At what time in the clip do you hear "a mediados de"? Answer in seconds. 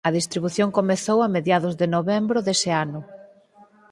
1.23-1.87